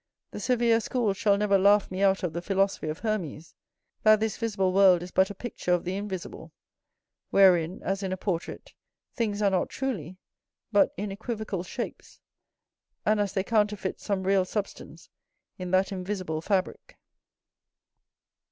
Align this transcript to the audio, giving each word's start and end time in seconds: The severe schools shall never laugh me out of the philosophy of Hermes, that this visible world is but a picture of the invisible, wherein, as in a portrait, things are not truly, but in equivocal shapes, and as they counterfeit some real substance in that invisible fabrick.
The 0.31 0.39
severe 0.39 0.79
schools 0.79 1.15
shall 1.15 1.37
never 1.37 1.59
laugh 1.59 1.91
me 1.91 2.01
out 2.01 2.23
of 2.23 2.33
the 2.33 2.41
philosophy 2.41 2.87
of 2.87 2.97
Hermes, 3.01 3.53
that 4.01 4.19
this 4.19 4.35
visible 4.35 4.73
world 4.73 5.03
is 5.03 5.11
but 5.11 5.29
a 5.29 5.35
picture 5.35 5.73
of 5.73 5.83
the 5.83 5.95
invisible, 5.95 6.51
wherein, 7.29 7.83
as 7.83 8.01
in 8.01 8.11
a 8.11 8.17
portrait, 8.17 8.73
things 9.13 9.43
are 9.43 9.51
not 9.51 9.69
truly, 9.69 10.17
but 10.71 10.91
in 10.97 11.11
equivocal 11.11 11.61
shapes, 11.61 12.19
and 13.05 13.19
as 13.19 13.33
they 13.33 13.43
counterfeit 13.43 13.99
some 13.99 14.23
real 14.23 14.43
substance 14.43 15.07
in 15.59 15.69
that 15.69 15.91
invisible 15.91 16.41
fabrick. 16.41 16.97